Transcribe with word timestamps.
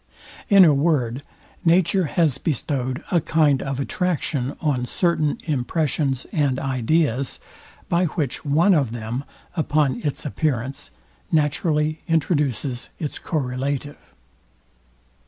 In 0.49 0.65
a 0.65 0.73
word, 0.73 1.21
nature 1.63 2.05
has 2.05 2.39
bestowed 2.39 3.03
a 3.11 3.21
kind 3.21 3.61
of 3.61 3.79
attraction 3.79 4.55
on 4.59 4.87
certain 4.87 5.37
impressions 5.43 6.25
and 6.31 6.57
ideas, 6.57 7.39
by 7.87 8.05
which 8.05 8.43
one 8.43 8.73
of 8.73 8.93
them, 8.93 9.23
upon 9.55 10.01
its 10.03 10.25
appearance, 10.25 10.89
naturally 11.31 12.01
introduces 12.07 12.89
its 12.97 13.19
correlative. 13.19 14.15